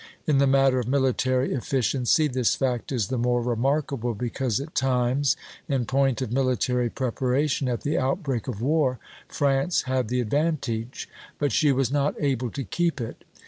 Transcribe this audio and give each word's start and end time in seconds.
In 0.25 0.39
the 0.39 0.47
matter 0.47 0.79
of 0.79 0.87
military 0.87 1.53
efficiency 1.53 2.27
this 2.27 2.55
fact 2.55 2.91
is 2.91 3.09
the 3.09 3.19
more 3.19 3.39
remarkable 3.43 4.15
because 4.15 4.59
at 4.59 4.73
times, 4.73 5.37
in 5.69 5.85
point 5.85 6.23
of 6.23 6.31
military 6.31 6.89
preparation 6.89 7.67
at 7.69 7.81
the 7.81 7.99
outbreak 7.99 8.47
of 8.47 8.63
war, 8.63 8.97
France 9.27 9.83
had 9.83 10.07
the 10.07 10.19
advantage; 10.19 11.07
but 11.37 11.51
she 11.51 11.71
was 11.71 11.91
not 11.91 12.15
able 12.19 12.49
to 12.49 12.63
keep 12.63 12.99
it. 12.99 13.23